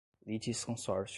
[0.27, 1.09] litisconsórcio